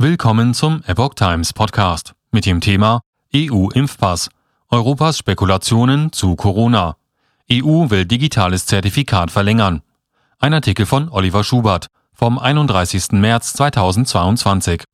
Willkommen 0.00 0.54
zum 0.54 0.84
Epoch 0.86 1.14
Times 1.14 1.52
Podcast 1.52 2.14
mit 2.30 2.46
dem 2.46 2.60
Thema 2.60 3.00
EU-Impfpass. 3.34 4.30
Europas 4.70 5.18
Spekulationen 5.18 6.12
zu 6.12 6.36
Corona. 6.36 6.94
EU 7.50 7.90
will 7.90 8.04
digitales 8.04 8.64
Zertifikat 8.66 9.32
verlängern. 9.32 9.82
Ein 10.38 10.54
Artikel 10.54 10.86
von 10.86 11.08
Oliver 11.08 11.42
Schubert 11.42 11.88
vom 12.12 12.38
31. 12.38 13.10
März 13.10 13.54
2022. 13.54 14.84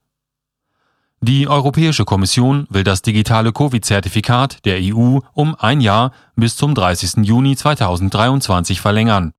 Die 1.20 1.48
Europäische 1.48 2.06
Kommission 2.06 2.66
will 2.70 2.82
das 2.82 3.02
digitale 3.02 3.52
Covid-Zertifikat 3.52 4.64
der 4.64 4.78
EU 4.80 5.18
um 5.34 5.54
ein 5.56 5.82
Jahr 5.82 6.12
bis 6.34 6.56
zum 6.56 6.74
30. 6.74 7.26
Juni 7.26 7.56
2023 7.56 8.80
verlängern. 8.80 9.34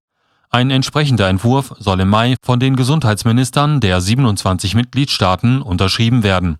Ein 0.55 0.71
entsprechender 0.71 1.27
Entwurf 1.27 1.73
soll 1.79 1.99
im 1.99 2.07
Mai 2.07 2.37
von 2.41 2.61
den 2.61 2.77
Gesundheitsministern 2.77 3.81
der 3.81 3.99
27 3.99 4.73
Mitgliedstaaten 4.73 5.61
unterschrieben 5.61 6.23
werden. 6.23 6.59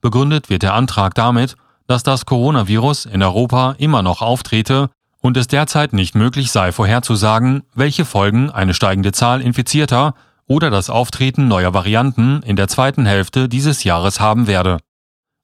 Begründet 0.00 0.48
wird 0.48 0.62
der 0.62 0.74
Antrag 0.74 1.16
damit, 1.16 1.56
dass 1.88 2.04
das 2.04 2.24
Coronavirus 2.24 3.06
in 3.06 3.20
Europa 3.20 3.74
immer 3.78 4.00
noch 4.02 4.22
auftrete 4.22 4.90
und 5.20 5.36
es 5.36 5.48
derzeit 5.48 5.92
nicht 5.92 6.14
möglich 6.14 6.52
sei 6.52 6.70
vorherzusagen, 6.70 7.64
welche 7.74 8.04
Folgen 8.04 8.48
eine 8.48 8.74
steigende 8.74 9.10
Zahl 9.10 9.40
infizierter 9.40 10.14
oder 10.46 10.70
das 10.70 10.88
Auftreten 10.88 11.48
neuer 11.48 11.74
Varianten 11.74 12.42
in 12.44 12.54
der 12.54 12.68
zweiten 12.68 13.06
Hälfte 13.06 13.48
dieses 13.48 13.82
Jahres 13.82 14.20
haben 14.20 14.46
werde. 14.46 14.78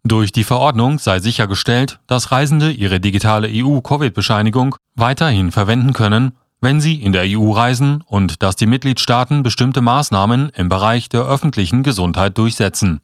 Durch 0.05 0.31
die 0.31 0.45
Verordnung 0.45 1.01
sei 1.01 1.19
sichergestellt, 1.19 1.99
dass 2.07 2.31
Reisende 2.31 2.71
ihre 2.71 3.01
digitale 3.01 3.49
EU-Covid-Bescheinigung 3.51 4.77
weiterhin 4.95 5.51
verwenden 5.51 5.95
können, 5.95 6.35
wenn 6.61 6.81
sie 6.81 7.03
in 7.03 7.13
der 7.13 7.25
EU 7.27 7.53
reisen 7.53 8.03
und 8.07 8.43
dass 8.43 8.57
die 8.57 8.67
Mitgliedstaaten 8.67 9.43
bestimmte 9.43 9.81
Maßnahmen 9.81 10.51
im 10.51 10.69
Bereich 10.69 11.09
der 11.09 11.23
öffentlichen 11.23 11.83
Gesundheit 11.83 12.37
durchsetzen. 12.37 13.01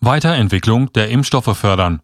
Weiterentwicklung 0.00 0.92
der 0.92 1.08
Impfstoffe 1.08 1.56
fördern. 1.56 2.00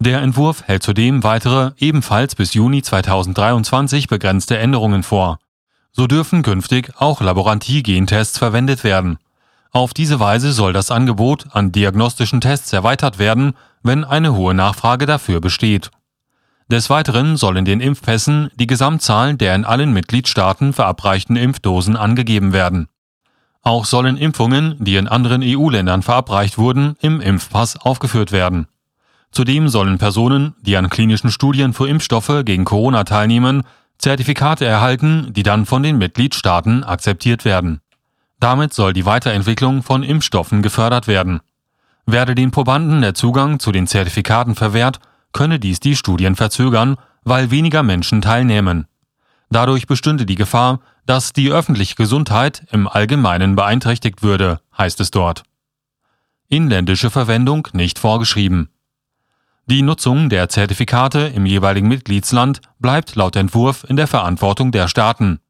Der 0.00 0.20
Entwurf 0.20 0.64
hält 0.64 0.82
zudem 0.82 1.22
weitere, 1.22 1.72
ebenfalls 1.78 2.34
bis 2.34 2.54
Juni 2.54 2.82
2023 2.82 4.08
begrenzte 4.08 4.58
Änderungen 4.58 5.02
vor. 5.02 5.38
So 5.92 6.06
dürfen 6.06 6.42
künftig 6.42 6.92
auch 6.98 7.20
Laborantie-Gentests 7.20 8.38
verwendet 8.38 8.82
werden. 8.82 9.18
Auf 9.70 9.94
diese 9.94 10.18
Weise 10.18 10.52
soll 10.52 10.72
das 10.72 10.90
Angebot 10.90 11.46
an 11.52 11.72
diagnostischen 11.72 12.40
Tests 12.40 12.72
erweitert 12.72 13.18
werden, 13.18 13.54
wenn 13.82 14.04
eine 14.04 14.34
hohe 14.34 14.54
Nachfrage 14.54 15.06
dafür 15.06 15.40
besteht. 15.40 15.90
Des 16.70 16.88
Weiteren 16.88 17.36
soll 17.36 17.58
in 17.58 17.64
den 17.64 17.80
Impfpässen 17.80 18.50
die 18.54 18.66
Gesamtzahl 18.66 19.34
der 19.34 19.54
in 19.54 19.64
allen 19.64 19.92
Mitgliedstaaten 19.92 20.72
verabreichten 20.72 21.36
Impfdosen 21.36 21.96
angegeben 21.96 22.52
werden. 22.52 22.88
Auch 23.62 23.84
sollen 23.84 24.16
Impfungen, 24.16 24.76
die 24.78 24.96
in 24.96 25.08
anderen 25.08 25.42
EU-Ländern 25.42 26.02
verabreicht 26.02 26.58
wurden, 26.58 26.96
im 27.00 27.20
Impfpass 27.20 27.76
aufgeführt 27.76 28.32
werden. 28.32 28.66
Zudem 29.30 29.68
sollen 29.68 29.98
Personen, 29.98 30.54
die 30.60 30.76
an 30.76 30.90
klinischen 30.90 31.30
Studien 31.30 31.72
für 31.72 31.88
Impfstoffe 31.88 32.42
gegen 32.44 32.64
Corona 32.64 33.04
teilnehmen, 33.04 33.62
Zertifikate 33.98 34.64
erhalten, 34.64 35.32
die 35.32 35.42
dann 35.42 35.66
von 35.66 35.82
den 35.82 35.98
Mitgliedstaaten 35.98 36.84
akzeptiert 36.84 37.44
werden. 37.44 37.80
Damit 38.38 38.74
soll 38.74 38.92
die 38.92 39.06
Weiterentwicklung 39.06 39.82
von 39.82 40.02
Impfstoffen 40.02 40.62
gefördert 40.62 41.08
werden. 41.08 41.40
Werde 42.06 42.34
den 42.34 42.50
Probanden 42.50 43.00
der 43.00 43.14
Zugang 43.14 43.58
zu 43.58 43.72
den 43.72 43.86
Zertifikaten 43.86 44.54
verwehrt, 44.54 45.00
könne 45.34 45.60
dies 45.60 45.80
die 45.80 45.96
Studien 45.96 46.36
verzögern, 46.36 46.96
weil 47.24 47.50
weniger 47.50 47.82
Menschen 47.82 48.22
teilnehmen. 48.22 48.86
Dadurch 49.50 49.86
bestünde 49.86 50.24
die 50.24 50.36
Gefahr, 50.36 50.80
dass 51.04 51.34
die 51.34 51.50
öffentliche 51.50 51.96
Gesundheit 51.96 52.64
im 52.70 52.88
Allgemeinen 52.88 53.54
beeinträchtigt 53.54 54.22
würde, 54.22 54.60
heißt 54.78 55.00
es 55.00 55.10
dort. 55.10 55.42
Inländische 56.48 57.10
Verwendung 57.10 57.68
nicht 57.72 57.98
vorgeschrieben. 57.98 58.70
Die 59.66 59.82
Nutzung 59.82 60.28
der 60.28 60.48
Zertifikate 60.48 61.20
im 61.20 61.46
jeweiligen 61.46 61.88
Mitgliedsland 61.88 62.60
bleibt 62.78 63.16
laut 63.16 63.36
Entwurf 63.36 63.84
in 63.88 63.96
der 63.96 64.06
Verantwortung 64.06 64.72
der 64.72 64.88
Staaten. 64.88 65.40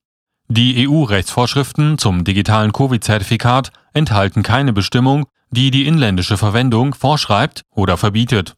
Die 0.49 0.87
EU-Rechtsvorschriften 0.87 1.99
zum 1.99 2.23
digitalen 2.23 2.73
Covid-Zertifikat 2.73 3.73
enthalten 3.93 4.43
keine 4.43 4.73
Bestimmung, 4.73 5.27
die 5.51 5.71
die 5.71 5.87
inländische 5.87 6.37
Verwendung 6.37 6.95
vorschreibt 6.95 7.63
oder 7.71 7.97
verbietet. 7.97 8.55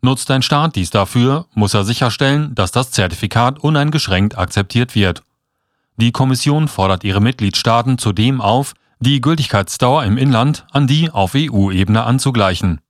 Nutzt 0.00 0.30
ein 0.30 0.42
Staat 0.42 0.76
dies 0.76 0.90
dafür, 0.90 1.46
muss 1.54 1.74
er 1.74 1.82
sicherstellen, 1.84 2.54
dass 2.54 2.70
das 2.70 2.92
Zertifikat 2.92 3.58
uneingeschränkt 3.58 4.38
akzeptiert 4.38 4.94
wird. 4.94 5.24
Die 5.96 6.12
Kommission 6.12 6.68
fordert 6.68 7.02
ihre 7.02 7.20
Mitgliedstaaten 7.20 7.98
zudem 7.98 8.40
auf, 8.40 8.74
die 9.00 9.20
Gültigkeitsdauer 9.20 10.04
im 10.04 10.16
Inland 10.16 10.64
an 10.70 10.86
die 10.86 11.10
auf 11.10 11.32
EU-Ebene 11.34 12.04
anzugleichen. 12.04 12.80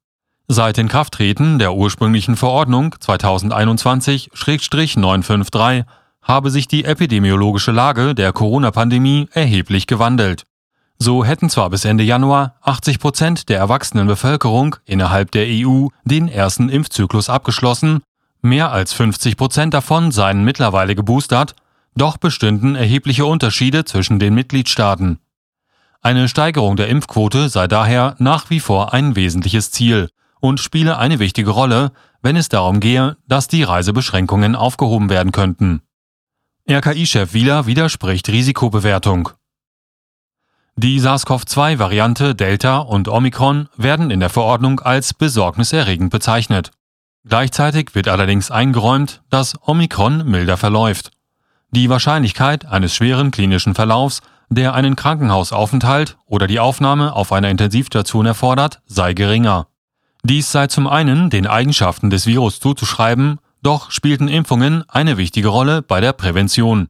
Seit 0.47 0.77
Inkrafttreten 0.79 1.59
der 1.59 1.75
ursprünglichen 1.75 2.37
Verordnung 2.37 2.95
2021-953 2.95 5.85
habe 6.23 6.51
sich 6.51 6.69
die 6.69 6.85
epidemiologische 6.85 7.73
Lage 7.73 8.15
der 8.15 8.33
Corona-Pandemie 8.33 9.29
erheblich 9.33 9.87
gewandelt. 9.87 10.45
So 11.01 11.25
hätten 11.25 11.49
zwar 11.49 11.71
bis 11.71 11.85
Ende 11.85 12.03
Januar 12.03 12.57
80 12.63 12.99
Prozent 12.99 13.49
der 13.49 13.59
erwachsenen 13.59 14.09
Bevölkerung 14.09 14.77
innerhalb 14.85 15.31
der 15.31 15.47
EU 15.49 15.89
den 16.05 16.29
ersten 16.29 16.69
Impfzyklus 16.69 17.29
abgeschlossen, 17.29 18.03
mehr 18.43 18.73
als 18.73 18.93
50 18.93 19.37
Prozent 19.37 19.75
davon 19.75 20.11
seien 20.11 20.45
mittlerweile 20.45 20.97
geboostert, 20.97 21.55
doch 21.95 22.17
bestünden 22.17 22.75
erhebliche 22.75 23.27
Unterschiede 23.27 23.85
zwischen 23.85 24.19
den 24.19 24.35
Mitgliedstaaten. 24.35 25.19
Eine 26.01 26.29
Steigerung 26.29 26.77
der 26.77 26.89
Impfquote 26.89 27.49
sei 27.49 27.69
daher 27.69 28.15
nach 28.19 28.51
wie 28.51 28.61
vor 28.61 28.93
ein 28.93 29.17
wesentliches 29.17 29.71
Ziel 29.71 30.09
und 30.41 30.61
spiele 30.61 30.99
eine 30.99 31.19
wichtige 31.19 31.51
Rolle, 31.51 31.93
wenn 32.23 32.37
es 32.37 32.49
darum 32.49 32.81
gehe, 32.81 33.17
dass 33.27 33.49
die 33.49 33.63
Reisebeschränkungen 33.63 34.57
aufgehoben 34.57 35.11
werden 35.11 35.33
könnten. 35.33 35.83
RKI-Chef 36.69 37.33
Wieler 37.35 37.67
widerspricht 37.67 38.29
Risikobewertung. 38.29 39.31
Die 40.81 41.01
SARS-CoV-2-Variante 41.01 42.37
Delta 42.37 42.79
und 42.79 43.09
Omikron 43.09 43.69
werden 43.77 44.13
in 44.13 44.21
der 44.21 44.29
Verordnung 44.31 44.79
als 44.79 45.13
besorgniserregend 45.13 46.11
bezeichnet. 46.13 46.71
Gleichzeitig 47.25 47.97
wird 47.97 48.07
allerdings 48.07 48.53
eingeräumt, 48.53 49.21
dass 49.29 49.57
Omikron 49.67 50.25
milder 50.31 50.57
verläuft. 50.57 51.11
Die 51.73 51.91
Wahrscheinlichkeit 51.91 52.65
eines 52.67 52.95
schweren 52.95 53.33
klinischen 53.33 53.75
Verlaufs, 53.75 54.21
der 54.51 54.75
einen 54.75 54.95
Krankenhausaufenthalt 54.95 56.17
oder 56.27 56.47
die 56.47 56.61
Aufnahme 56.61 57.13
auf 57.13 57.33
einer 57.33 57.51
Intensivstation 57.51 58.27
erfordert, 58.27 58.81
sei 58.87 59.15
geringer. 59.15 59.67
Dies 60.23 60.53
sei 60.53 60.69
zum 60.69 60.87
einen 60.87 61.29
den 61.29 61.49
Eigenschaften 61.49 62.09
des 62.09 62.25
Virus 62.25 62.61
zuzuschreiben, 62.61 63.41
doch 63.63 63.91
spielten 63.91 64.29
Impfungen 64.29 64.89
eine 64.89 65.17
wichtige 65.17 65.49
Rolle 65.49 65.83
bei 65.83 66.01
der 66.01 66.13
Prävention. 66.13 66.87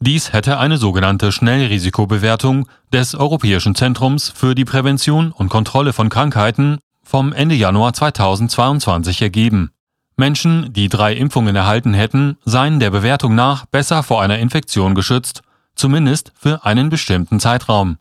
Dies 0.00 0.32
hätte 0.32 0.58
eine 0.58 0.78
sogenannte 0.78 1.32
Schnellrisikobewertung 1.32 2.68
des 2.92 3.16
Europäischen 3.16 3.74
Zentrums 3.74 4.28
für 4.28 4.54
die 4.54 4.64
Prävention 4.64 5.32
und 5.32 5.48
Kontrolle 5.48 5.92
von 5.92 6.08
Krankheiten 6.08 6.78
vom 7.02 7.32
Ende 7.32 7.56
Januar 7.56 7.92
2022 7.94 9.22
ergeben. 9.22 9.72
Menschen, 10.16 10.72
die 10.72 10.88
drei 10.88 11.14
Impfungen 11.14 11.56
erhalten 11.56 11.94
hätten, 11.94 12.38
seien 12.44 12.78
der 12.78 12.90
Bewertung 12.90 13.34
nach 13.34 13.66
besser 13.66 14.04
vor 14.04 14.22
einer 14.22 14.38
Infektion 14.38 14.94
geschützt, 14.94 15.42
zumindest 15.74 16.32
für 16.36 16.64
einen 16.64 16.90
bestimmten 16.90 17.40
Zeitraum. 17.40 17.98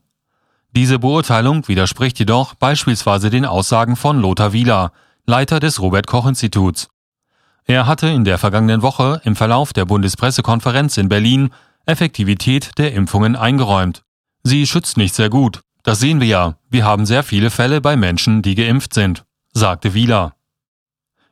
Diese 0.75 0.99
Beurteilung 0.99 1.67
widerspricht 1.67 2.19
jedoch 2.19 2.53
beispielsweise 2.53 3.31
den 3.31 3.45
Aussagen 3.45 3.95
von 3.95 4.21
Lothar 4.21 4.53
Wieler, 4.53 4.91
Leiter 5.25 5.59
des 5.59 5.81
Robert 5.81 6.05
Koch 6.05 6.27
Instituts. 6.27 6.89
Er 7.65 7.87
hatte 7.87 8.07
in 8.07 8.23
der 8.23 8.37
vergangenen 8.37 8.81
Woche 8.81 9.19
im 9.25 9.35
Verlauf 9.35 9.73
der 9.73 9.85
Bundespressekonferenz 9.85 10.97
in 10.97 11.09
Berlin 11.09 11.49
Effektivität 11.87 12.77
der 12.77 12.93
Impfungen 12.93 13.35
eingeräumt. 13.35 14.03
Sie 14.43 14.67
schützt 14.67 14.97
nicht 14.97 15.15
sehr 15.15 15.29
gut. 15.29 15.61
Das 15.83 15.99
sehen 15.99 16.19
wir 16.19 16.27
ja. 16.27 16.57
Wir 16.69 16.85
haben 16.85 17.05
sehr 17.05 17.23
viele 17.23 17.49
Fälle 17.49 17.81
bei 17.81 17.95
Menschen, 17.95 18.41
die 18.41 18.55
geimpft 18.55 18.93
sind, 18.93 19.23
sagte 19.53 19.93
Wieler. 19.93 20.35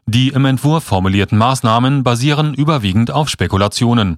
Die 0.06 0.30
im 0.30 0.46
Entwurf 0.46 0.84
formulierten 0.86 1.38
Maßnahmen 1.38 2.04
basieren 2.04 2.54
überwiegend 2.54 3.12
auf 3.12 3.28
Spekulationen. 3.28 4.18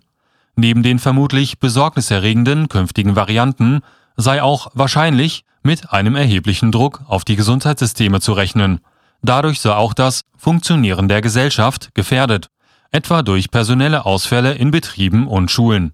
Neben 0.55 0.83
den 0.83 0.99
vermutlich 0.99 1.59
besorgniserregenden 1.59 2.69
künftigen 2.69 3.15
Varianten 3.15 3.81
sei 4.15 4.43
auch 4.43 4.69
wahrscheinlich 4.73 5.43
mit 5.63 5.91
einem 5.91 6.15
erheblichen 6.15 6.71
Druck 6.71 7.01
auf 7.07 7.25
die 7.25 7.35
Gesundheitssysteme 7.35 8.21
zu 8.21 8.33
rechnen. 8.33 8.79
Dadurch 9.23 9.59
sei 9.59 9.73
auch 9.73 9.93
das 9.93 10.21
Funktionieren 10.37 11.07
der 11.07 11.21
Gesellschaft 11.21 11.89
gefährdet, 11.95 12.47
etwa 12.91 13.23
durch 13.23 13.49
personelle 13.49 14.05
Ausfälle 14.05 14.53
in 14.53 14.71
Betrieben 14.71 15.27
und 15.27 15.49
Schulen. 15.49 15.93